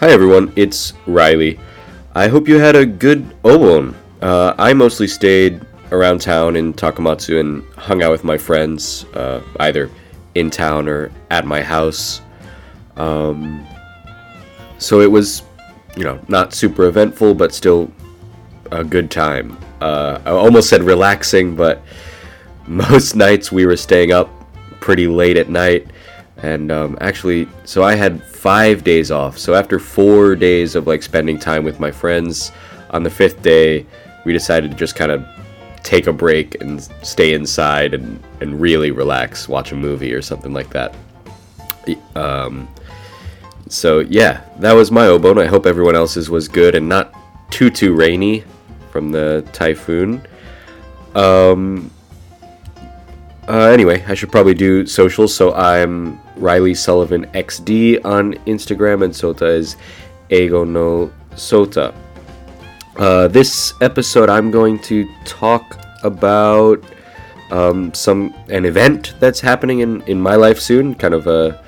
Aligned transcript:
Hi 0.00 0.10
everyone, 0.10 0.52
it's 0.56 0.92
Reilly. 1.06 1.58
I 2.14 2.28
hope 2.28 2.48
you 2.48 2.58
had 2.58 2.76
a 2.76 2.84
good 2.84 3.24
Obon. 3.44 3.94
Uh, 4.20 4.52
I 4.58 4.74
mostly 4.74 5.08
stayed 5.08 5.64
around 5.90 6.20
town 6.20 6.54
in 6.54 6.74
Takamatsu 6.74 7.40
and 7.40 7.64
hung 7.78 8.02
out 8.02 8.10
with 8.10 8.22
my 8.22 8.36
friends, 8.36 9.06
uh, 9.14 9.40
either 9.58 9.90
in 10.34 10.50
town 10.50 10.86
or 10.86 11.10
at 11.30 11.46
my 11.46 11.62
house. 11.62 12.20
Um, 12.98 13.66
so 14.76 15.00
it 15.00 15.10
was, 15.10 15.42
you 15.96 16.04
know, 16.04 16.20
not 16.28 16.52
super 16.52 16.84
eventful, 16.84 17.32
but 17.32 17.54
still 17.54 17.90
a 18.72 18.84
good 18.84 19.10
time. 19.10 19.56
Uh, 19.80 20.20
I 20.26 20.30
almost 20.30 20.68
said 20.68 20.82
relaxing, 20.82 21.56
but 21.56 21.80
most 22.66 23.16
nights 23.16 23.50
we 23.50 23.64
were 23.64 23.78
staying 23.78 24.12
up 24.12 24.28
pretty 24.78 25.06
late 25.06 25.38
at 25.38 25.48
night. 25.48 25.86
And 26.42 26.70
um, 26.70 26.98
actually, 27.00 27.48
so 27.64 27.82
I 27.82 27.94
had 27.94 28.22
five 28.22 28.84
days 28.84 29.10
off. 29.10 29.38
So 29.38 29.54
after 29.54 29.78
four 29.78 30.36
days 30.36 30.74
of 30.74 30.86
like 30.86 31.02
spending 31.02 31.38
time 31.38 31.64
with 31.64 31.80
my 31.80 31.90
friends, 31.90 32.52
on 32.90 33.02
the 33.02 33.10
fifth 33.10 33.42
day, 33.42 33.86
we 34.24 34.32
decided 34.32 34.70
to 34.70 34.76
just 34.76 34.96
kind 34.96 35.10
of 35.10 35.24
take 35.82 36.06
a 36.06 36.12
break 36.12 36.60
and 36.60 36.82
stay 37.02 37.32
inside 37.32 37.94
and, 37.94 38.22
and 38.40 38.60
really 38.60 38.90
relax, 38.90 39.48
watch 39.48 39.72
a 39.72 39.76
movie 39.76 40.12
or 40.12 40.20
something 40.20 40.52
like 40.52 40.70
that. 40.70 40.94
Um, 42.14 42.68
so 43.68 44.00
yeah, 44.00 44.42
that 44.58 44.72
was 44.72 44.90
my 44.90 45.06
Obon. 45.06 45.40
I 45.40 45.46
hope 45.46 45.66
everyone 45.66 45.94
else's 45.94 46.28
was 46.28 46.48
good 46.48 46.74
and 46.74 46.88
not 46.88 47.14
too 47.50 47.70
too 47.70 47.94
rainy 47.94 48.44
from 48.90 49.12
the 49.12 49.48
typhoon. 49.52 50.26
Um, 51.14 51.90
uh, 53.48 53.70
anyway, 53.72 54.04
I 54.06 54.14
should 54.14 54.32
probably 54.32 54.54
do 54.54 54.86
socials. 54.86 55.34
So 55.34 55.54
I'm 55.54 56.20
Reilly 56.36 56.74
Sullivan 56.74 57.26
XD 57.26 58.04
on 58.04 58.34
Instagram, 58.46 59.04
and 59.04 59.12
Sota 59.12 59.48
is 59.48 59.76
Eigo 60.30 60.66
no 60.66 61.12
Sota. 61.32 61.94
Uh, 62.96 63.28
this 63.28 63.74
episode, 63.80 64.30
I'm 64.30 64.50
going 64.50 64.78
to 64.80 65.08
talk 65.24 65.78
about 66.02 66.82
um, 67.50 67.92
some 67.94 68.34
an 68.48 68.64
event 68.64 69.14
that's 69.20 69.40
happening 69.40 69.80
in, 69.80 70.02
in 70.02 70.20
my 70.20 70.34
life 70.34 70.58
soon. 70.58 70.94
Kind 70.94 71.14
of 71.14 71.26
a 71.26 71.62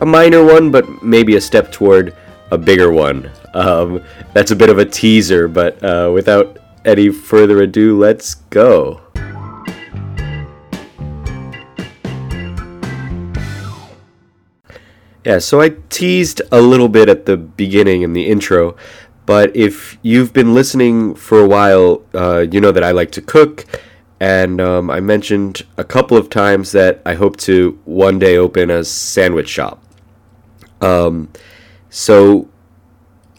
a 0.00 0.06
minor 0.06 0.44
one, 0.44 0.70
but 0.70 1.02
maybe 1.02 1.36
a 1.36 1.40
step 1.40 1.70
toward 1.72 2.14
a 2.50 2.58
bigger 2.58 2.90
one. 2.90 3.30
Um, 3.54 4.02
that's 4.32 4.50
a 4.50 4.56
bit 4.56 4.70
of 4.70 4.78
a 4.78 4.84
teaser, 4.84 5.46
but 5.48 5.82
uh, 5.82 6.10
without 6.12 6.58
any 6.84 7.10
further 7.10 7.62
ado, 7.62 7.98
let's 7.98 8.34
go. 8.34 9.00
Yeah, 15.24 15.38
so 15.38 15.60
I 15.60 15.74
teased 15.90 16.40
a 16.50 16.62
little 16.62 16.88
bit 16.88 17.10
at 17.10 17.26
the 17.26 17.36
beginning 17.36 18.00
in 18.02 18.14
the 18.14 18.26
intro, 18.26 18.74
but 19.26 19.54
if 19.54 19.98
you've 20.00 20.32
been 20.32 20.54
listening 20.54 21.14
for 21.14 21.40
a 21.40 21.46
while, 21.46 22.02
uh, 22.14 22.46
you 22.50 22.58
know 22.58 22.72
that 22.72 22.82
I 22.82 22.92
like 22.92 23.10
to 23.12 23.20
cook, 23.20 23.66
and 24.18 24.62
um, 24.62 24.90
I 24.90 25.00
mentioned 25.00 25.66
a 25.76 25.84
couple 25.84 26.16
of 26.16 26.30
times 26.30 26.72
that 26.72 27.02
I 27.04 27.14
hope 27.14 27.36
to 27.38 27.78
one 27.84 28.18
day 28.18 28.38
open 28.38 28.70
a 28.70 28.82
sandwich 28.82 29.50
shop. 29.50 29.82
Um, 30.80 31.28
so, 31.90 32.48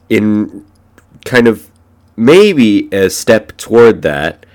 in 0.08 0.68
kind 1.26 1.48
of 1.48 1.72
maybe 2.16 2.90
a 2.92 3.10
step 3.10 3.58
toward 3.58 4.04
that, 4.04 4.46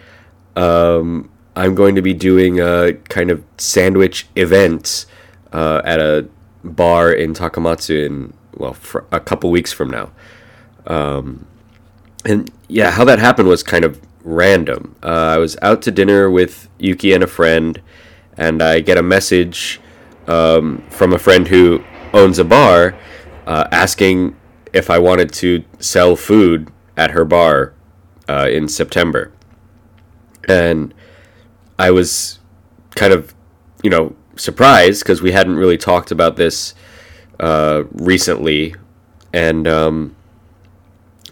um, 0.54 1.28
I'm 1.56 1.74
going 1.74 1.96
to 1.96 2.02
be 2.02 2.14
doing 2.14 2.60
a 2.60 2.92
kind 3.08 3.32
of 3.32 3.42
sandwich 3.58 4.28
event 4.36 5.06
uh, 5.52 5.82
at 5.84 5.98
a 5.98 6.28
bar 6.74 7.12
in 7.12 7.34
Takamatsu 7.34 8.06
in 8.06 8.32
well 8.56 8.76
a 9.12 9.20
couple 9.20 9.50
weeks 9.50 9.72
from 9.72 9.90
now. 9.90 10.10
Um, 10.86 11.46
and 12.24 12.50
yeah, 12.68 12.90
how 12.90 13.04
that 13.04 13.18
happened 13.18 13.48
was 13.48 13.62
kind 13.62 13.84
of 13.84 14.00
random. 14.24 14.96
Uh, 15.02 15.34
I 15.34 15.38
was 15.38 15.56
out 15.62 15.82
to 15.82 15.90
dinner 15.90 16.30
with 16.30 16.68
Yuki 16.78 17.12
and 17.12 17.22
a 17.22 17.26
friend, 17.26 17.80
and 18.36 18.62
I 18.62 18.80
get 18.80 18.98
a 18.98 19.02
message 19.02 19.80
um, 20.26 20.82
from 20.90 21.12
a 21.12 21.18
friend 21.18 21.46
who 21.46 21.84
owns 22.12 22.38
a 22.38 22.44
bar 22.44 22.96
uh, 23.46 23.68
asking 23.70 24.36
if 24.72 24.90
I 24.90 24.98
wanted 24.98 25.32
to 25.34 25.64
sell 25.78 26.16
food 26.16 26.70
at 26.96 27.12
her 27.12 27.24
bar 27.24 27.72
uh, 28.28 28.48
in 28.50 28.68
September. 28.68 29.32
And 30.48 30.92
I 31.78 31.90
was 31.90 32.40
kind 32.94 33.12
of, 33.12 33.34
you 33.82 33.90
know, 33.90 34.14
surprised 34.36 35.02
because 35.02 35.22
we 35.22 35.32
hadn't 35.32 35.56
really 35.56 35.78
talked 35.78 36.10
about 36.10 36.36
this 36.36 36.74
uh, 37.40 37.84
recently, 37.92 38.74
and 39.32 39.66
um, 39.66 40.16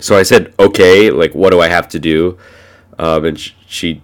so 0.01 0.17
I 0.17 0.23
said, 0.23 0.53
"Okay, 0.59 1.11
like, 1.11 1.35
what 1.35 1.51
do 1.51 1.61
I 1.61 1.69
have 1.69 1.89
to 1.89 1.99
do?" 1.99 2.39
Um, 2.99 3.25
and 3.25 3.39
sh- 3.39 3.53
she 3.67 4.03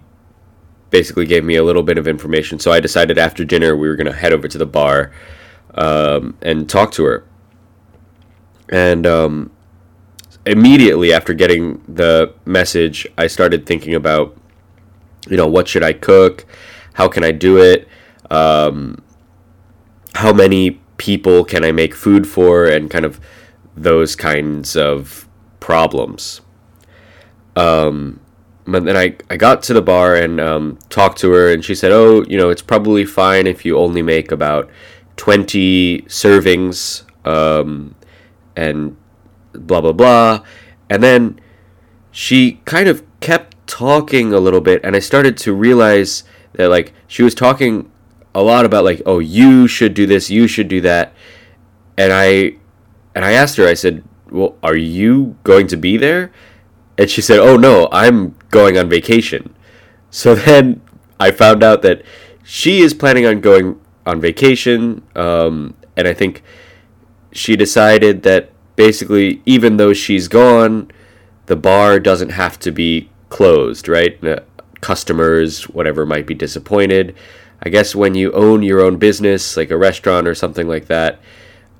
basically 0.89 1.25
gave 1.25 1.43
me 1.43 1.55
a 1.55 1.63
little 1.63 1.83
bit 1.83 1.97
of 1.97 2.07
information. 2.07 2.59
So 2.59 2.71
I 2.71 2.79
decided 2.79 3.17
after 3.17 3.45
dinner 3.45 3.75
we 3.75 3.87
were 3.87 3.95
gonna 3.95 4.13
head 4.13 4.33
over 4.33 4.47
to 4.47 4.57
the 4.57 4.65
bar 4.65 5.11
um, 5.75 6.37
and 6.41 6.69
talk 6.69 6.91
to 6.93 7.05
her. 7.05 7.25
And 8.69 9.05
um, 9.07 9.51
immediately 10.45 11.13
after 11.13 11.33
getting 11.33 11.83
the 11.87 12.33
message, 12.45 13.07
I 13.17 13.27
started 13.27 13.65
thinking 13.65 13.95
about, 13.95 14.37
you 15.29 15.37
know, 15.37 15.47
what 15.47 15.67
should 15.67 15.83
I 15.83 15.93
cook? 15.93 16.45
How 16.93 17.07
can 17.07 17.23
I 17.23 17.31
do 17.31 17.57
it? 17.57 17.87
Um, 18.31 19.03
how 20.15 20.33
many 20.33 20.79
people 20.97 21.43
can 21.43 21.63
I 21.63 21.71
make 21.71 21.93
food 21.93 22.27
for, 22.27 22.65
and 22.65 22.89
kind 22.89 23.05
of 23.05 23.19
those 23.75 24.15
kinds 24.15 24.75
of 24.75 25.27
problems. 25.59 26.41
Um, 27.55 28.19
but 28.65 28.85
then 28.85 28.95
I, 28.95 29.17
I 29.29 29.37
got 29.37 29.63
to 29.63 29.73
the 29.73 29.81
bar 29.81 30.15
and 30.15 30.39
um, 30.39 30.79
talked 30.89 31.19
to 31.19 31.31
her, 31.31 31.51
and 31.51 31.63
she 31.63 31.75
said, 31.75 31.91
Oh, 31.91 32.23
you 32.27 32.37
know, 32.37 32.49
it's 32.49 32.61
probably 32.61 33.05
fine 33.05 33.47
if 33.47 33.65
you 33.65 33.77
only 33.77 34.01
make 34.01 34.31
about 34.31 34.69
20 35.17 36.03
servings 36.03 37.03
um, 37.25 37.95
and 38.55 38.95
blah, 39.53 39.81
blah, 39.81 39.91
blah. 39.91 40.43
And 40.89 41.03
then 41.03 41.39
she 42.11 42.61
kind 42.65 42.87
of 42.87 43.03
kept 43.19 43.55
talking 43.67 44.33
a 44.33 44.39
little 44.39 44.61
bit, 44.61 44.81
and 44.83 44.95
I 44.95 44.99
started 44.99 45.37
to 45.39 45.53
realize 45.53 46.23
that, 46.53 46.69
like, 46.69 46.93
she 47.07 47.23
was 47.23 47.35
talking 47.35 47.90
a 48.33 48.41
lot 48.41 48.65
about 48.65 48.83
like, 48.83 49.01
oh, 49.05 49.19
you 49.19 49.67
should 49.67 49.93
do 49.93 50.05
this, 50.05 50.29
you 50.29 50.47
should 50.47 50.67
do 50.67 50.81
that, 50.81 51.13
and 51.97 52.13
I 52.13 52.55
and 53.13 53.25
I 53.25 53.31
asked 53.31 53.57
her, 53.57 53.67
I 53.67 53.73
said, 53.73 54.03
well, 54.29 54.55
are 54.63 54.75
you 54.75 55.37
going 55.43 55.67
to 55.67 55.77
be 55.77 55.97
there? 55.97 56.31
And 56.97 57.09
she 57.09 57.21
said, 57.21 57.39
oh 57.39 57.57
no, 57.57 57.89
I'm 57.91 58.35
going 58.49 58.77
on 58.77 58.89
vacation. 58.89 59.53
So 60.09 60.35
then 60.47 60.81
I 61.19 61.31
found 61.31 61.63
out 61.63 61.81
that 61.81 62.03
she 62.43 62.79
is 62.79 62.93
planning 62.93 63.25
on 63.25 63.41
going 63.41 63.79
on 64.05 64.19
vacation, 64.19 65.03
um, 65.15 65.75
and 65.95 66.07
I 66.07 66.13
think 66.13 66.43
she 67.31 67.55
decided 67.55 68.23
that 68.23 68.51
basically, 68.75 69.41
even 69.45 69.77
though 69.77 69.93
she's 69.93 70.27
gone, 70.27 70.91
the 71.45 71.55
bar 71.55 71.99
doesn't 71.99 72.29
have 72.29 72.57
to 72.59 72.71
be 72.71 73.09
closed, 73.29 73.87
right? 73.87 74.23
Uh, 74.23 74.39
customers, 74.81 75.69
whatever, 75.69 76.05
might 76.05 76.25
be 76.25 76.33
disappointed. 76.33 77.15
I 77.63 77.69
guess 77.69 77.93
when 77.95 78.15
you 78.15 78.31
own 78.31 78.63
your 78.63 78.81
own 78.81 78.97
business, 78.97 79.55
like 79.55 79.69
a 79.69 79.77
restaurant 79.77 80.27
or 80.27 80.33
something 80.33 80.67
like 80.67 80.87
that, 80.87 81.19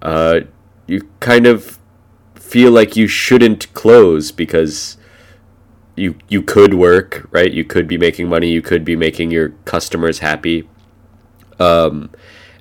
uh, 0.01 0.41
you 0.87 1.09
kind 1.19 1.47
of 1.47 1.79
feel 2.35 2.71
like 2.71 2.95
you 2.95 3.07
shouldn't 3.07 3.73
close 3.73 4.31
because 4.31 4.97
you 5.95 6.15
you 6.29 6.41
could 6.41 6.73
work, 6.73 7.27
right? 7.31 7.51
You 7.51 7.63
could 7.63 7.87
be 7.87 7.97
making 7.97 8.29
money. 8.29 8.49
You 8.49 8.61
could 8.61 8.85
be 8.85 8.95
making 8.95 9.31
your 9.31 9.49
customers 9.65 10.19
happy. 10.19 10.67
Um, 11.59 12.09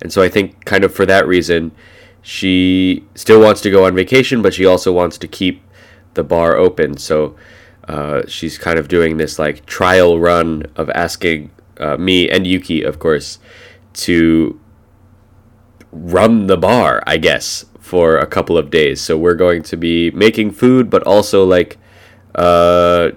and 0.03 0.12
so 0.12 0.22
I 0.22 0.28
think 0.28 0.65
kind 0.65 0.84
of 0.84 0.94
for 0.94 1.06
that 1.06 1.27
reason, 1.27 1.72
she 2.22 3.04
still 3.15 3.41
wants 3.41 3.60
to 3.62 3.71
go 3.71 3.84
on 3.84 3.94
vacation, 3.94 4.42
but 4.42 4.54
she 4.54 4.66
also 4.66 4.92
wants 4.92 5.18
to 5.18 5.28
keep 5.28 5.62
the 6.15 6.24
bar 6.24 6.56
open. 6.56 6.97
So 6.97 7.36
uh, 7.89 8.22
she's 8.27 8.59
kind 8.59 8.78
of 8.78 8.89
doing 8.89 9.16
this 9.16 9.39
like 9.39 9.66
trial 9.66 10.18
run 10.18 10.66
of 10.77 10.91
asking 10.91 11.50
uh, 11.80 11.97
me 11.97 12.30
and 12.30 12.47
Yuki, 12.47 12.82
of 12.82 12.98
course, 12.98 13.38
to 13.94 14.60
run 15.91 16.47
the 16.47 16.56
bar, 16.56 17.03
I 17.06 17.16
guess, 17.16 17.65
for 17.80 18.18
a 18.18 18.27
couple 18.27 18.56
of 18.56 18.71
days. 18.71 19.00
So 19.00 19.16
we're 19.16 19.34
going 19.34 19.62
to 19.65 19.77
be 19.77 20.10
making 20.12 20.53
food, 20.53 20.91
but 20.91 21.03
also 21.03 21.44
like, 21.44 21.78
uh, 22.34 23.10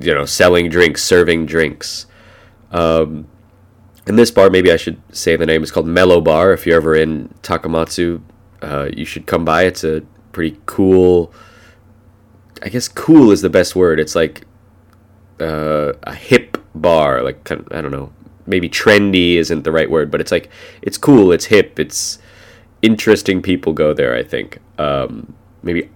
you 0.00 0.14
know, 0.14 0.24
selling 0.24 0.70
drinks, 0.70 1.02
serving 1.02 1.46
drinks. 1.46 2.06
Um, 2.70 3.28
and 4.06 4.18
this 4.18 4.30
bar, 4.30 4.48
maybe 4.48 4.72
I 4.72 4.76
should 4.76 5.00
say 5.14 5.36
the 5.36 5.46
name, 5.46 5.62
is 5.62 5.70
called 5.70 5.86
Mellow 5.86 6.20
Bar. 6.20 6.52
If 6.52 6.66
you're 6.66 6.76
ever 6.76 6.94
in 6.94 7.28
Takamatsu, 7.42 8.22
uh, 8.62 8.88
you 8.96 9.04
should 9.04 9.26
come 9.26 9.44
by. 9.44 9.64
It's 9.64 9.84
a 9.84 10.02
pretty 10.32 10.58
cool. 10.66 11.32
I 12.62 12.68
guess 12.68 12.88
cool 12.88 13.30
is 13.30 13.42
the 13.42 13.50
best 13.50 13.76
word. 13.76 14.00
It's 14.00 14.14
like 14.14 14.46
uh, 15.40 15.92
a 16.04 16.14
hip 16.14 16.51
bar, 16.74 17.22
like 17.22 17.44
kind 17.44 17.66
I 17.70 17.80
don't 17.80 17.90
know, 17.90 18.12
maybe 18.46 18.68
trendy 18.68 19.36
isn't 19.36 19.62
the 19.62 19.72
right 19.72 19.90
word, 19.90 20.10
but 20.10 20.20
it's 20.20 20.32
like 20.32 20.50
it's 20.82 20.98
cool, 20.98 21.32
it's 21.32 21.46
hip, 21.46 21.78
it's 21.78 22.18
interesting. 22.82 23.42
People 23.42 23.72
go 23.72 23.92
there, 23.94 24.14
I 24.14 24.22
think. 24.22 24.58
Um, 24.78 25.34
maybe 25.62 25.88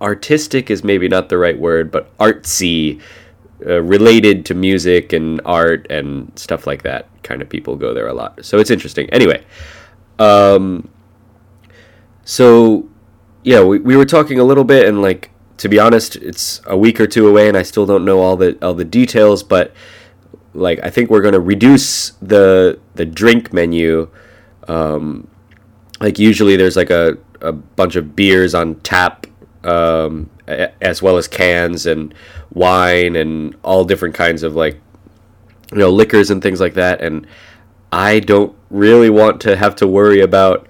artistic 0.00 0.70
is 0.70 0.82
maybe 0.82 1.08
not 1.08 1.28
the 1.28 1.38
right 1.38 1.58
word, 1.58 1.90
but 1.90 2.16
artsy, 2.18 3.00
uh, 3.66 3.82
related 3.82 4.44
to 4.46 4.54
music 4.54 5.12
and 5.12 5.40
art 5.44 5.86
and 5.90 6.32
stuff 6.36 6.66
like 6.66 6.82
that. 6.82 7.06
Kind 7.22 7.42
of 7.42 7.48
people 7.48 7.76
go 7.76 7.94
there 7.94 8.08
a 8.08 8.14
lot. 8.14 8.44
So 8.44 8.58
it's 8.58 8.70
interesting. 8.70 9.08
Anyway, 9.10 9.44
um, 10.18 10.88
so 12.24 12.88
yeah, 13.42 13.62
we, 13.62 13.78
we 13.78 13.96
were 13.96 14.06
talking 14.06 14.38
a 14.38 14.44
little 14.44 14.64
bit, 14.64 14.86
and 14.86 15.02
like 15.02 15.30
to 15.60 15.68
be 15.68 15.78
honest, 15.78 16.16
it's 16.16 16.62
a 16.64 16.76
week 16.76 16.98
or 16.98 17.06
two 17.06 17.28
away, 17.28 17.46
and 17.46 17.54
I 17.54 17.62
still 17.62 17.84
don't 17.84 18.04
know 18.04 18.20
all 18.20 18.36
the 18.36 18.56
all 18.62 18.72
the 18.72 18.84
details, 18.84 19.42
but 19.42 19.74
like 20.54 20.80
I 20.82 20.88
think 20.88 21.10
we're 21.10 21.20
gonna 21.20 21.38
reduce 21.38 22.10
the 22.22 22.80
the 22.94 23.04
drink 23.04 23.52
menu. 23.52 24.08
Um, 24.68 25.28
like 26.00 26.18
usually 26.18 26.56
there's 26.56 26.76
like 26.76 26.88
a, 26.88 27.18
a 27.42 27.52
bunch 27.52 27.96
of 27.96 28.16
beers 28.16 28.54
on 28.54 28.76
tap 28.76 29.26
um, 29.64 30.30
as 30.80 31.02
well 31.02 31.18
as 31.18 31.28
cans 31.28 31.84
and 31.84 32.14
wine 32.54 33.14
and 33.14 33.54
all 33.62 33.84
different 33.84 34.14
kinds 34.14 34.42
of 34.42 34.56
like 34.56 34.80
you 35.72 35.78
know 35.78 35.90
liquors 35.90 36.30
and 36.30 36.42
things 36.42 36.58
like 36.58 36.74
that 36.74 37.02
and 37.02 37.26
I 37.92 38.20
don't 38.20 38.56
really 38.70 39.10
want 39.10 39.40
to 39.42 39.56
have 39.56 39.76
to 39.76 39.86
worry 39.86 40.20
about 40.20 40.66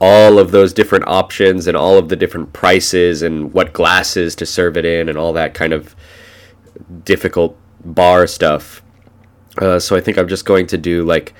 all 0.00 0.38
of 0.38 0.50
those 0.50 0.72
different 0.72 1.06
options 1.06 1.66
and 1.66 1.76
all 1.76 1.96
of 1.96 2.08
the 2.08 2.16
different 2.16 2.52
prices 2.52 3.22
and 3.22 3.52
what 3.52 3.72
glasses 3.72 4.34
to 4.34 4.46
serve 4.46 4.76
it 4.76 4.84
in 4.84 5.08
and 5.08 5.16
all 5.16 5.32
that 5.32 5.54
kind 5.54 5.72
of 5.72 5.94
difficult 7.04 7.56
bar 7.84 8.26
stuff. 8.26 8.82
Uh, 9.58 9.78
so 9.78 9.96
I 9.96 10.00
think 10.00 10.18
I'm 10.18 10.28
just 10.28 10.44
going 10.44 10.66
to 10.68 10.78
do 10.78 11.04
like 11.04 11.34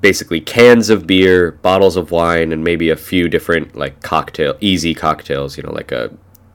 basically 0.00 0.40
cans 0.40 0.90
of 0.90 1.06
beer, 1.06 1.52
bottles 1.52 1.96
of 1.96 2.10
wine, 2.10 2.52
and 2.52 2.62
maybe 2.62 2.90
a 2.90 2.96
few 2.96 3.28
different 3.28 3.74
like 3.74 4.02
cocktail, 4.02 4.56
easy 4.60 4.94
cocktails. 4.94 5.56
You 5.56 5.62
know, 5.62 5.72
like 5.72 5.90
a 5.90 6.10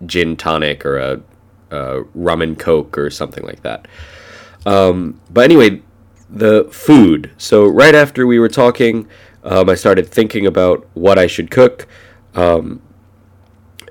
gin 0.05 0.35
tonic 0.35 0.85
or 0.85 0.97
a, 0.97 1.21
a 1.71 2.03
rum 2.13 2.41
and 2.41 2.57
coke 2.57 2.97
or 2.97 3.09
something 3.09 3.43
like 3.43 3.63
that. 3.63 3.87
Um, 4.65 5.19
but 5.29 5.43
anyway, 5.43 5.81
the 6.29 6.67
food. 6.71 7.31
So 7.37 7.67
right 7.67 7.95
after 7.95 8.25
we 8.25 8.39
were 8.39 8.49
talking, 8.49 9.07
um, 9.43 9.69
I 9.69 9.75
started 9.75 10.07
thinking 10.07 10.45
about 10.45 10.87
what 10.93 11.17
I 11.19 11.27
should 11.27 11.51
cook. 11.51 11.87
Um, 12.35 12.81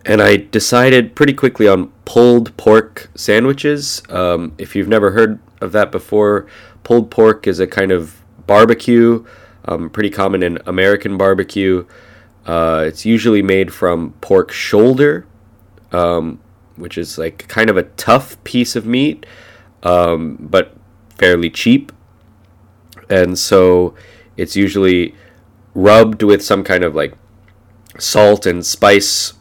and 0.05 0.21
I 0.21 0.37
decided 0.37 1.15
pretty 1.15 1.33
quickly 1.33 1.69
on 1.69 1.89
pulled 2.05 2.57
pork 2.57 3.09
sandwiches. 3.15 4.03
Um, 4.09 4.53
if 4.59 4.75
you've 4.75 4.89
never 4.89 5.13
heard 5.13 5.39
of 5.61 5.73
that 5.73 5.93
before, 5.93 6.47
pulled 6.83 7.11
pork 7.11 7.47
is 7.47 7.61
a 7.61 7.67
kind 7.67 7.93
of 7.93 8.21
barbecue 8.47 9.25
um, 9.67 9.91
pretty 9.91 10.11
common 10.11 10.43
in 10.43 10.59
American 10.67 11.17
barbecue. 11.17 11.87
Uh, 12.47 12.85
it's 12.87 13.07
usually 13.07 13.43
made 13.43 13.73
from 13.73 14.13
pork 14.21 14.51
shoulder, 14.51 15.27
um, 15.93 16.41
which 16.77 16.99
is 16.99 17.19
like 17.19 17.47
kind 17.49 17.71
of 17.71 17.77
a 17.77 17.85
tough 17.85 18.43
piece 18.45 18.75
of 18.75 18.87
meat, 18.87 19.25
um, 19.83 20.37
but 20.41 20.75
fairly 21.17 21.51
cheap. 21.51 21.93
And 23.09 23.39
so 23.39 23.95
it's 24.37 24.57
usually 24.57 25.15
rubbed 25.75 26.23
with 26.23 26.43
some 26.43 26.63
kind 26.63 26.85
of 26.85 26.95
like 26.95 27.15
salt 27.99 28.47
and 28.47 28.65
spice 28.65 29.35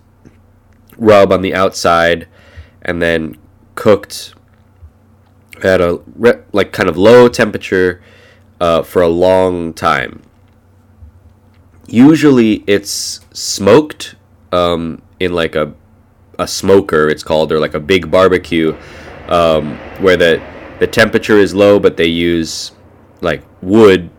rub 0.98 1.32
on 1.32 1.42
the 1.42 1.54
outside 1.54 2.28
and 2.82 3.02
then 3.02 3.38
cooked 3.76 4.34
at 5.64 5.82
a 5.82 6.02
like 6.52 6.72
kind 6.72 6.90
of 6.90 6.98
low 6.98 7.28
temperature 7.28 8.02
uh, 8.60 8.84
for 8.84 9.02
a 9.02 9.08
long 9.08 9.74
time. 9.74 10.22
Usually, 11.88 12.64
it's 12.68 13.20
smoked 13.34 14.16
um, 14.52 15.02
in 15.20 15.34
like 15.34 15.56
a 15.56 15.74
a 16.40 16.48
smoker. 16.48 17.10
It's 17.10 17.24
called 17.24 17.52
or 17.52 17.60
like 17.60 17.74
a 17.74 17.80
big 17.80 18.10
barbecue 18.10 18.76
um, 19.28 19.78
where 20.00 20.18
the 20.18 20.42
the 20.80 20.88
temperature 20.88 21.38
is 21.38 21.54
low, 21.54 21.80
but 21.80 21.98
they 21.98 22.08
use 22.08 22.72
like 23.22 23.44
wood 23.62 24.10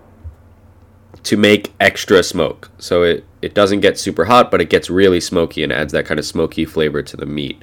to 1.24 1.36
make 1.36 1.72
extra 1.78 2.22
smoke. 2.22 2.70
So 2.78 3.02
it, 3.02 3.24
it 3.40 3.54
doesn't 3.54 3.80
get 3.80 3.98
super 3.98 4.24
hot, 4.24 4.50
but 4.50 4.60
it 4.60 4.70
gets 4.70 4.90
really 4.90 5.20
smoky 5.20 5.62
and 5.62 5.72
adds 5.72 5.92
that 5.92 6.04
kind 6.06 6.18
of 6.18 6.26
smoky 6.26 6.64
flavor 6.64 7.02
to 7.02 7.16
the 7.16 7.26
meat. 7.26 7.62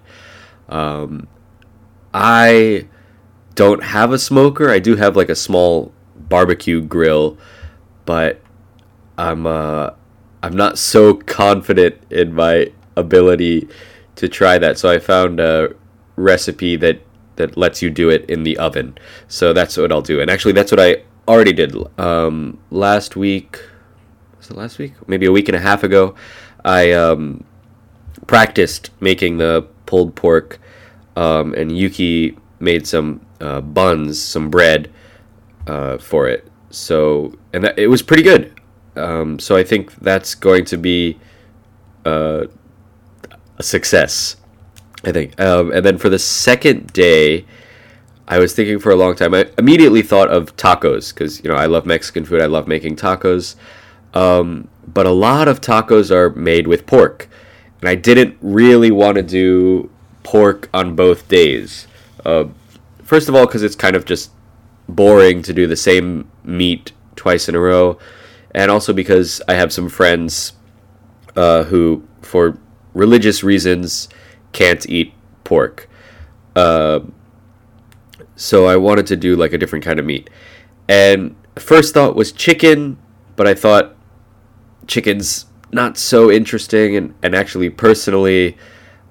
Um, 0.70 1.28
I 2.14 2.88
don't 3.56 3.84
have 3.84 4.14
a 4.14 4.20
smoker. 4.20 4.70
I 4.70 4.80
do 4.80 4.96
have 4.96 5.16
like 5.16 5.30
a 5.30 5.36
small 5.36 5.92
barbecue 6.16 6.82
grill, 6.82 7.38
but 8.06 8.42
I'm 9.18 9.46
uh, 9.46 9.92
I'm 10.42 10.56
not 10.56 10.78
so 10.78 11.16
confident 11.16 12.02
in 12.10 12.34
my 12.34 12.72
ability 12.96 13.68
to 14.16 14.30
try 14.30 14.58
that. 14.58 14.78
So 14.78 14.90
I 14.90 15.00
found 15.00 15.40
a 15.40 15.76
recipe 16.16 16.76
that 16.78 17.02
that 17.36 17.58
lets 17.58 17.82
you 17.82 17.90
do 17.90 18.10
it 18.10 18.30
in 18.30 18.44
the 18.44 18.58
oven. 18.58 18.98
So 19.28 19.54
that's 19.54 19.78
what 19.78 19.92
I'll 19.92 20.02
do. 20.02 20.22
And 20.22 20.30
actually, 20.30 20.54
that's 20.54 20.72
what 20.72 20.80
I 20.80 21.04
already 21.30 21.54
did 21.54 21.76
um, 22.00 22.58
last 22.72 23.16
week. 23.16 23.62
Was 24.38 24.50
it 24.50 24.58
last 24.58 24.80
week? 24.80 24.94
Maybe 25.08 25.28
a 25.28 25.32
week 25.32 25.48
and 25.48 25.56
a 25.56 25.60
half 25.60 25.84
ago. 25.84 26.16
I 26.66 26.92
um, 26.92 27.44
practiced 28.26 28.90
making 29.00 29.38
the 29.38 29.68
pulled 29.86 30.16
pork, 30.16 30.60
um, 31.16 31.54
and 31.54 31.78
Yuki 31.78 32.36
made 32.60 32.88
some 32.88 33.26
uh, 33.40 33.62
buns, 33.62 34.22
some 34.22 34.50
bread, 34.50 34.92
uh, 35.68 36.00
for 36.00 36.28
it. 36.28 36.50
So 36.72 37.38
and 37.54 37.64
that, 37.64 37.78
it 37.78 37.88
was 37.88 38.02
pretty 38.02 38.24
good. 38.24 38.60
Um, 38.96 39.40
so 39.40 39.56
I 39.56 39.64
think 39.64 39.94
that's 39.96 40.36
going 40.36 40.66
to 40.66 40.78
be 40.78 41.20
uh, 42.06 42.46
a 43.58 43.64
success. 43.64 44.36
I 45.04 45.12
think. 45.12 45.40
Um, 45.40 45.72
and 45.72 45.86
then 45.86 45.98
for 45.98 46.10
the 46.10 46.20
second 46.20 46.92
day, 46.92 47.46
I 48.30 48.38
was 48.38 48.54
thinking 48.54 48.78
for 48.78 48.92
a 48.92 48.96
long 48.96 49.16
time. 49.16 49.34
I 49.34 49.50
immediately 49.58 50.04
thought 50.04 50.30
of 50.30 50.56
tacos 50.56 51.12
because 51.12 51.44
you 51.44 51.50
know 51.50 51.56
I 51.56 51.66
love 51.66 51.88
Mexican 51.88 52.26
food. 52.26 52.42
I 52.42 52.46
love 52.46 52.68
making 52.68 52.96
tacos. 52.96 53.56
Um, 54.14 54.70
but 54.88 55.08
a 55.08 55.12
lot 55.12 55.48
of 55.48 55.62
tacos 55.62 56.12
are 56.12 56.30
made 56.30 56.68
with 56.68 56.86
pork, 56.86 57.28
and 57.82 57.90
I 57.90 57.96
didn't 57.96 58.38
really 58.40 58.92
want 58.92 59.16
to 59.16 59.24
do 59.24 59.90
pork 60.22 60.70
on 60.74 60.96
both 60.96 61.28
days. 61.28 61.88
Uh, 62.24 62.46
first 63.04 63.30
of 63.30 63.36
all, 63.36 63.48
because 63.48 63.64
it's 63.64 63.76
kind 63.76 63.96
of 63.96 64.06
just 64.06 64.32
boring 64.88 65.42
to 65.44 65.54
do 65.54 65.66
the 65.66 65.76
same 65.76 66.30
meat 66.44 66.92
twice 67.16 67.50
in 67.50 67.56
a 67.56 67.60
row, 67.60 67.98
and 68.54 68.70
also 68.70 68.94
because 68.94 69.42
I 69.48 69.56
have 69.56 69.74
some 69.74 69.90
friends 69.90 70.54
uh, 71.36 71.64
who, 71.64 72.08
for 72.22 72.60
religious 72.94 73.44
reasons, 73.44 74.08
can't 74.52 74.88
eat 74.88 75.14
pork. 75.44 75.90
Uh, 76.56 77.02
so 78.40 78.68
I 78.68 78.78
wanted 78.78 79.06
to 79.08 79.18
do 79.18 79.36
like 79.36 79.52
a 79.52 79.58
different 79.58 79.84
kind 79.84 80.00
of 80.00 80.06
meat. 80.06 80.30
And 80.88 81.36
first 81.58 81.94
thought 81.94 82.16
was 82.16 82.32
chicken, 82.32 82.98
but 83.36 83.46
I 83.46 83.54
thought 83.54 83.98
chicken's 84.88 85.46
not 85.74 85.98
so 85.98 86.32
interesting. 86.32 86.96
And, 86.96 87.14
and 87.22 87.36
actually, 87.36 87.70
personally, 87.70 88.58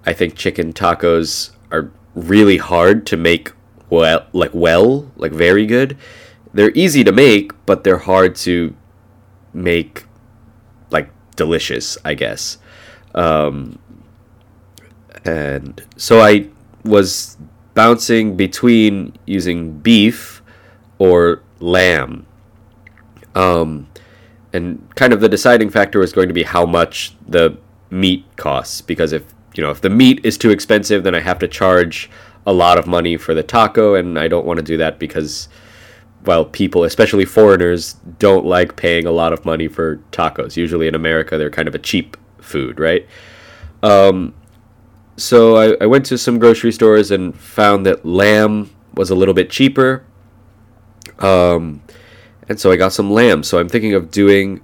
I 0.07 0.15
think 0.15 0.35
chicken 0.35 0.73
tacos 0.73 1.51
are 1.71 1.93
really 2.15 2.57
hard 2.57 3.07
to 3.09 3.19
make 3.19 3.53
well, 3.91 4.27
like 4.33 4.53
well, 4.55 5.13
like 5.17 5.33
very 5.33 5.67
good. 5.67 5.99
They're 6.55 6.73
easy 6.75 7.05
to 7.05 7.13
make, 7.13 7.53
but 7.67 7.85
they're 7.85 7.99
hard 7.99 8.35
to 8.37 8.75
make 9.53 10.07
like 10.91 11.11
delicious, 11.37 11.99
I 12.03 12.15
guess. 12.15 12.57
Um, 13.15 13.79
and 15.27 15.83
so 15.99 16.21
I 16.21 16.49
was 16.83 17.37
bouncing 17.79 18.37
between 18.37 19.17
using 19.25 19.79
beef 19.79 20.43
or 20.99 21.41
lamb. 21.61 22.27
Um, 23.35 23.87
and 24.53 24.95
kind 24.97 25.13
of 25.13 25.21
the 25.21 25.29
deciding 25.29 25.71
factor 25.71 26.01
was 26.01 26.13
going 26.13 26.27
to 26.29 26.35
be 26.35 26.43
how 26.43 26.67
much 26.67 27.15
the 27.29 27.57
meat 27.91 28.25
costs 28.37 28.81
because 28.81 29.13
if 29.13 29.25
you 29.55 29.63
know 29.63 29.71
if 29.71 29.81
the 29.81 29.89
meat 29.89 30.21
is 30.23 30.37
too 30.37 30.51
expensive 30.51 31.05
then 31.05 31.15
I 31.15 31.21
have 31.21 31.39
to 31.39 31.49
charge 31.49 32.11
a 32.49 32.53
lot 32.53 32.79
of 32.79 32.87
money 32.87 33.19
for 33.19 33.35
the 33.35 33.43
taco, 33.43 33.95
and 33.95 34.19
I 34.19 34.27
don't 34.27 34.47
want 34.47 34.57
to 34.57 34.63
do 34.63 34.79
that 34.79 34.99
because, 34.99 35.51
well, 36.25 36.47
people, 36.47 36.83
especially 36.83 37.27
foreigners, 37.27 37.93
don't 38.19 38.47
like 38.47 38.75
paying 38.75 39.05
a 39.05 39.11
lot 39.11 39.35
of 39.35 39.45
money 39.45 39.69
for 39.69 39.97
tacos. 40.13 40.57
Usually 40.57 40.89
in 40.89 40.95
America, 40.95 41.37
they're 41.37 41.51
kind 41.51 41.69
of 41.69 41.75
a 41.75 41.79
cheap 41.79 42.17
food, 42.41 42.81
right? 42.81 43.07
Um, 43.83 44.33
so 45.19 45.57
I, 45.57 45.77
I 45.83 45.87
went 45.87 46.07
to 46.07 46.19
some 46.19 46.39
grocery 46.39 46.73
stores 46.73 47.11
and 47.11 47.39
found 47.39 47.85
that 47.87 48.05
lamb 48.05 48.71
was 48.95 49.11
a 49.11 49.15
little 49.15 49.35
bit 49.35 49.51
cheaper. 49.51 50.05
Um, 51.19 51.83
and 52.49 52.59
so 52.59 52.71
I 52.71 52.77
got 52.77 52.93
some 52.93 53.11
lamb. 53.11 53.43
So 53.43 53.59
I'm 53.59 53.69
thinking 53.69 53.95
of 53.95 54.11
doing 54.11 54.63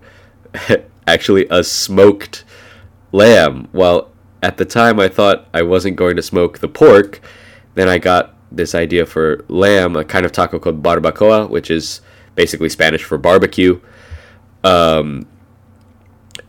actually 1.07 1.47
a 1.51 1.63
smoked 1.63 2.45
lamb. 3.13 3.69
Well, 3.73 4.11
at 4.43 4.57
the 4.57 4.65
time 4.65 4.99
I 4.99 5.09
thought 5.09 5.47
I 5.53 5.63
wasn't 5.63 5.97
going 5.97 6.17
to 6.17 6.23
smoke 6.23 6.59
the 6.59 6.69
pork 6.69 7.21
then 7.75 7.89
I 7.89 7.99
got 7.99 8.35
this 8.51 8.75
idea 8.75 9.05
for 9.05 9.45
lamb, 9.49 9.97
a 9.97 10.05
kind 10.05 10.25
of 10.25 10.33
taco 10.33 10.59
called 10.59 10.83
barbacoa, 10.83 11.49
which 11.51 11.71
is 11.71 12.01
basically 12.35 12.69
Spanish 12.69 13.03
for 13.03 13.19
barbecue. 13.19 13.81
Um, 14.63 15.27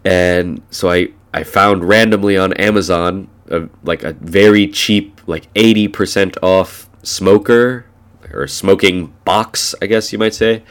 and 0.03 0.61
so 0.69 0.89
I, 0.89 1.09
I 1.33 1.43
found 1.43 1.83
randomly 1.83 2.37
on 2.37 2.53
Amazon 2.53 3.27
a, 3.49 3.69
like 3.83 4.03
a 4.03 4.13
very 4.13 4.67
cheap, 4.67 5.21
like 5.27 5.51
80% 5.53 6.37
off 6.41 6.89
smoker 7.03 7.85
or 8.33 8.47
smoking 8.47 9.13
box, 9.23 9.75
I 9.81 9.85
guess 9.85 10.11
you 10.11 10.19
might 10.19 10.33
say, 10.33 10.63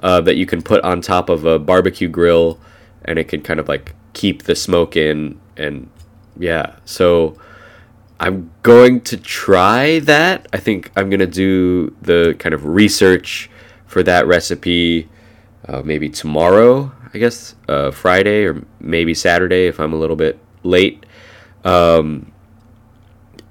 uh, 0.00 0.20
that 0.22 0.36
you 0.36 0.46
can 0.46 0.62
put 0.62 0.82
on 0.82 1.00
top 1.00 1.28
of 1.28 1.44
a 1.44 1.58
barbecue 1.58 2.08
grill 2.08 2.58
and 3.04 3.18
it 3.18 3.28
can 3.28 3.42
kind 3.42 3.60
of 3.60 3.68
like 3.68 3.94
keep 4.12 4.44
the 4.44 4.54
smoke 4.54 4.96
in. 4.96 5.40
And 5.56 5.90
yeah, 6.38 6.76
so 6.84 7.38
I'm 8.18 8.50
going 8.62 9.02
to 9.02 9.16
try 9.16 10.00
that. 10.00 10.48
I 10.52 10.58
think 10.58 10.90
I'm 10.96 11.10
going 11.10 11.20
to 11.20 11.26
do 11.26 11.94
the 12.02 12.34
kind 12.38 12.54
of 12.54 12.64
research 12.64 13.50
for 13.86 14.02
that 14.02 14.26
recipe 14.26 15.08
uh, 15.68 15.82
maybe 15.82 16.08
tomorrow, 16.08 16.92
I 17.12 17.18
guess, 17.18 17.54
uh, 17.68 17.90
Friday 17.90 18.44
or 18.44 18.64
maybe 18.80 19.14
Saturday 19.14 19.66
if 19.66 19.80
I'm 19.80 19.92
a 19.92 19.96
little 19.96 20.16
bit 20.16 20.38
late. 20.62 21.05
Um, 21.66 22.30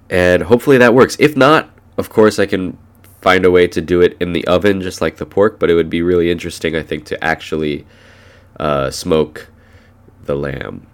and 0.10 0.44
hopefully 0.44 0.78
that 0.78 0.94
works. 0.94 1.18
If 1.20 1.36
not, 1.36 1.70
of 1.98 2.10
course, 2.10 2.40
I 2.40 2.46
can 2.46 2.78
find 3.22 3.44
a 3.44 3.52
way 3.52 3.68
to 3.68 3.82
do 3.82 4.02
it 4.02 4.16
in 4.22 4.32
the 4.32 4.48
oven 4.48 4.82
just 4.82 5.02
like 5.02 5.18
the 5.18 5.26
pork, 5.26 5.60
but 5.60 5.70
it 5.70 5.76
would 5.76 5.90
be 5.90 6.02
really 6.02 6.32
interesting, 6.32 6.76
I 6.76 6.84
think, 6.84 7.06
to 7.06 7.22
actually 7.24 7.86
uh, 8.60 8.90
smoke 8.90 9.50
the 10.24 10.36
lamb. 10.36 10.88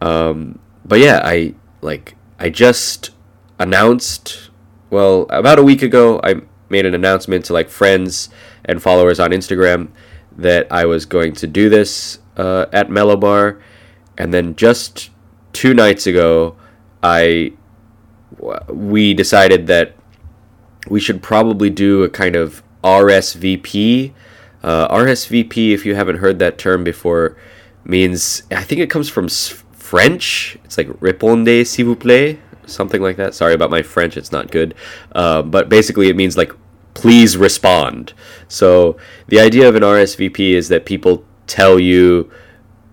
Um, 0.00 0.58
but 0.84 0.98
yeah, 0.98 1.20
I 1.24 1.54
like 1.80 2.16
I 2.38 2.50
just 2.50 3.10
announced 3.58 4.50
well 4.90 5.26
about 5.30 5.58
a 5.58 5.62
week 5.62 5.80
ago. 5.80 6.20
I 6.22 6.42
made 6.68 6.84
an 6.84 6.94
announcement 6.94 7.46
to 7.46 7.52
like 7.52 7.70
friends 7.70 8.28
and 8.64 8.82
followers 8.82 9.18
on 9.20 9.30
Instagram 9.30 9.88
that 10.36 10.66
I 10.70 10.84
was 10.84 11.06
going 11.06 11.32
to 11.34 11.46
do 11.46 11.70
this 11.70 12.18
uh, 12.36 12.66
at 12.72 12.90
Mellow 12.90 13.16
Bar, 13.16 13.62
and 14.18 14.34
then 14.34 14.56
just 14.56 15.11
two 15.52 15.74
nights 15.74 16.06
ago, 16.06 16.56
I 17.02 17.52
we 18.68 19.14
decided 19.14 19.66
that 19.66 19.94
we 20.88 21.00
should 21.00 21.22
probably 21.22 21.70
do 21.70 22.02
a 22.02 22.08
kind 22.08 22.36
of 22.36 22.62
RSVP. 22.82 24.12
Uh, 24.62 24.88
RSVP, 24.88 25.72
if 25.72 25.84
you 25.84 25.94
haven't 25.94 26.16
heard 26.16 26.38
that 26.38 26.58
term 26.58 26.84
before, 26.84 27.36
means 27.84 28.42
I 28.50 28.62
think 28.62 28.80
it 28.80 28.90
comes 28.90 29.08
from 29.08 29.28
French. 29.28 30.56
It's 30.64 30.78
like 30.78 30.88
répondez 31.00 31.66
s'il 31.66 31.86
vous 31.86 31.96
plaît, 31.96 32.38
something 32.66 33.02
like 33.02 33.16
that. 33.16 33.34
Sorry 33.34 33.54
about 33.54 33.70
my 33.70 33.82
French; 33.82 34.16
it's 34.16 34.32
not 34.32 34.50
good. 34.50 34.74
Uh, 35.14 35.42
but 35.42 35.68
basically, 35.68 36.08
it 36.08 36.16
means 36.16 36.36
like 36.36 36.52
please 36.94 37.36
respond. 37.36 38.12
So 38.48 38.96
the 39.28 39.40
idea 39.40 39.68
of 39.68 39.74
an 39.74 39.82
RSVP 39.82 40.52
is 40.52 40.68
that 40.68 40.84
people 40.84 41.24
tell 41.46 41.78
you 41.78 42.30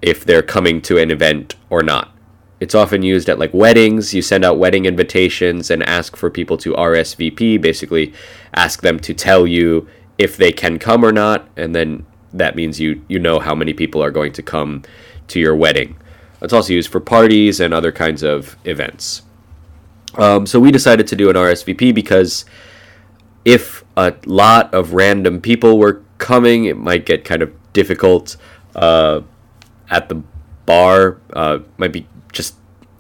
if 0.01 0.23
they're 0.23 0.41
coming 0.41 0.81
to 0.83 0.97
an 0.97 1.11
event 1.11 1.55
or 1.69 1.83
not. 1.83 2.11
It's 2.59 2.75
often 2.75 3.03
used 3.03 3.29
at 3.29 3.39
like 3.39 3.53
weddings. 3.53 4.13
You 4.13 4.21
send 4.21 4.43
out 4.43 4.57
wedding 4.57 4.85
invitations 4.85 5.71
and 5.71 5.81
ask 5.83 6.15
for 6.15 6.29
people 6.29 6.57
to 6.57 6.73
RSVP, 6.73 7.61
basically 7.61 8.13
ask 8.53 8.81
them 8.81 8.99
to 8.99 9.13
tell 9.13 9.47
you 9.47 9.87
if 10.17 10.35
they 10.35 10.51
can 10.51 10.77
come 10.77 11.05
or 11.05 11.11
not, 11.11 11.47
and 11.55 11.73
then 11.73 12.05
that 12.33 12.55
means 12.55 12.79
you 12.79 13.01
you 13.07 13.17
know 13.17 13.39
how 13.39 13.55
many 13.55 13.73
people 13.73 14.03
are 14.03 14.11
going 14.11 14.33
to 14.33 14.43
come 14.43 14.83
to 15.29 15.39
your 15.39 15.55
wedding. 15.55 15.95
It's 16.41 16.53
also 16.53 16.73
used 16.73 16.91
for 16.91 16.99
parties 16.99 17.59
and 17.59 17.73
other 17.73 17.91
kinds 17.91 18.23
of 18.23 18.57
events. 18.65 19.23
Um, 20.15 20.45
so 20.45 20.59
we 20.59 20.71
decided 20.71 21.07
to 21.07 21.15
do 21.15 21.29
an 21.29 21.35
RSVP 21.35 21.93
because 21.93 22.45
if 23.45 23.83
a 23.95 24.13
lot 24.25 24.73
of 24.73 24.93
random 24.93 25.41
people 25.41 25.77
were 25.77 26.03
coming, 26.17 26.65
it 26.65 26.77
might 26.77 27.05
get 27.05 27.23
kind 27.23 27.41
of 27.41 27.51
difficult 27.73 28.35
uh, 28.75 29.21
at 29.89 30.09
the 30.09 30.21
bar. 30.65 31.19
Uh, 31.33 31.59
might 31.77 31.93
be 31.93 32.07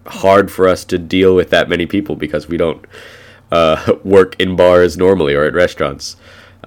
hard 0.09 0.51
for 0.51 0.67
us 0.67 0.83
to 0.85 0.97
deal 0.97 1.35
with 1.35 1.49
that 1.51 1.69
many 1.69 1.85
people 1.85 2.15
because 2.15 2.47
we 2.47 2.57
don't 2.57 2.85
uh, 3.51 3.93
work 4.03 4.35
in 4.39 4.55
bars 4.55 4.97
normally 4.97 5.33
or 5.33 5.45
at 5.45 5.53
restaurants. 5.53 6.15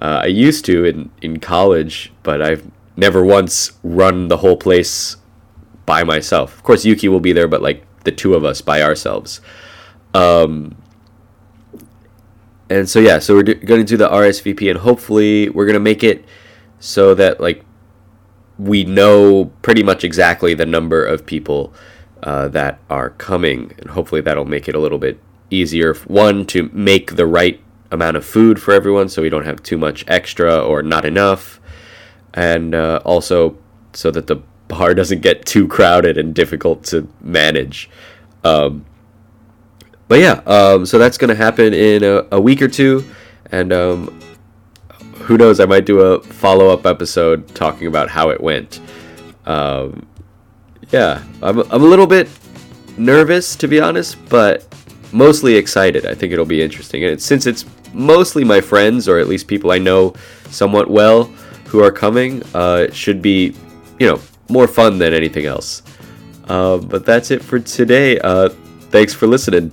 Uh, 0.01 0.21
I 0.23 0.25
used 0.25 0.65
to 0.65 0.85
in, 0.85 1.11
in 1.21 1.39
college, 1.39 2.11
but 2.23 2.41
I've 2.41 2.69
never 2.97 3.23
once 3.23 3.73
run 3.83 4.27
the 4.27 4.37
whole 4.37 4.57
place 4.57 5.17
by 5.85 6.03
myself. 6.03 6.55
Of 6.55 6.63
course, 6.63 6.85
Yuki 6.85 7.07
will 7.07 7.19
be 7.19 7.33
there, 7.33 7.47
but 7.47 7.61
like 7.61 7.85
the 8.03 8.11
two 8.11 8.33
of 8.33 8.43
us 8.43 8.61
by 8.61 8.81
ourselves. 8.81 9.41
Um, 10.13 10.75
and 12.69 12.89
so 12.89 12.99
yeah, 12.99 13.19
so 13.19 13.35
we're 13.35 13.43
do- 13.43 13.55
going 13.55 13.81
to 13.81 13.85
do 13.85 13.97
the 13.97 14.09
RSVP, 14.09 14.69
and 14.69 14.79
hopefully 14.79 15.49
we're 15.49 15.65
going 15.65 15.75
to 15.75 15.79
make 15.79 16.03
it 16.03 16.25
so 16.79 17.13
that 17.15 17.39
like 17.39 17.63
we 18.57 18.83
know 18.83 19.45
pretty 19.61 19.83
much 19.83 20.03
exactly 20.03 20.53
the 20.53 20.65
number 20.65 21.03
of 21.05 21.25
people 21.25 21.73
uh, 22.23 22.47
that 22.47 22.79
are 22.89 23.11
coming, 23.11 23.73
and 23.77 23.91
hopefully 23.91 24.21
that'll 24.21 24.45
make 24.45 24.67
it 24.67 24.75
a 24.75 24.79
little 24.79 24.97
bit 24.97 25.19
easier. 25.49 25.93
One 25.93 26.45
to 26.47 26.69
make 26.73 27.15
the 27.15 27.27
right 27.27 27.61
amount 27.91 28.17
of 28.17 28.25
food 28.25 28.61
for 28.61 28.73
everyone, 28.73 29.09
so 29.09 29.21
we 29.21 29.29
don't 29.29 29.45
have 29.45 29.61
too 29.61 29.77
much 29.77 30.05
extra 30.07 30.57
or 30.57 30.81
not 30.81 31.05
enough, 31.05 31.59
and 32.33 32.73
uh, 32.73 33.01
also 33.03 33.57
so 33.91 34.09
that 34.11 34.27
the 34.27 34.37
bar 34.67 34.93
doesn't 34.95 35.21
get 35.21 35.45
too 35.45 35.67
crowded 35.67 36.17
and 36.17 36.33
difficult 36.33 36.83
to 36.85 37.07
manage. 37.21 37.89
Um, 38.43 38.85
but 40.07 40.19
yeah, 40.19 40.41
um, 40.45 40.85
so 40.85 40.97
that's 40.97 41.17
gonna 41.17 41.35
happen 41.35 41.73
in 41.73 42.03
a, 42.03 42.25
a 42.31 42.39
week 42.39 42.61
or 42.61 42.69
two, 42.69 43.03
and 43.51 43.73
um, 43.73 44.21
who 45.15 45.37
knows? 45.37 45.59
I 45.59 45.65
might 45.65 45.85
do 45.85 45.99
a 45.99 46.21
follow 46.21 46.69
up 46.69 46.85
episode 46.85 47.53
talking 47.53 47.87
about 47.87 48.09
how 48.09 48.29
it 48.29 48.39
went. 48.41 48.79
Um, 49.45 50.07
yeah, 50.93 51.23
I'm, 51.41 51.59
I'm 51.59 51.81
a 51.81 51.85
little 51.85 52.07
bit 52.07 52.29
nervous 52.97 53.55
to 53.57 53.67
be 53.67 53.81
honest, 53.81 54.17
but 54.29 54.65
mostly 55.11 55.55
excited. 55.55 56.05
I 56.05 56.13
think 56.13 56.31
it'll 56.31 56.45
be 56.45 56.61
interesting. 56.61 57.03
And 57.03 57.21
since 57.21 57.47
it's 57.47 57.65
mostly 57.93 58.43
my 58.43 58.61
friends, 58.61 59.09
or 59.09 59.17
at 59.17 59.27
least 59.27 59.47
people 59.47 59.71
I 59.71 59.79
know 59.79 60.13
somewhat 60.49 60.89
well, 60.89 61.25
who 61.65 61.83
are 61.83 61.91
coming, 61.91 62.43
uh, 62.53 62.85
it 62.87 62.95
should 62.95 63.21
be, 63.21 63.55
you 63.99 64.07
know, 64.07 64.21
more 64.49 64.67
fun 64.67 64.99
than 64.99 65.13
anything 65.13 65.45
else. 65.45 65.81
Uh, 66.47 66.77
but 66.77 67.05
that's 67.05 67.31
it 67.31 67.41
for 67.41 67.59
today. 67.59 68.19
Uh, 68.19 68.49
thanks 68.91 69.13
for 69.13 69.25
listening. 69.25 69.71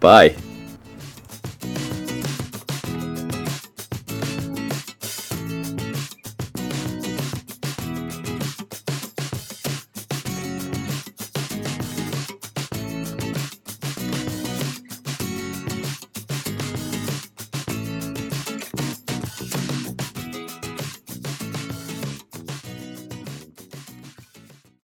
Bye. 0.00 0.34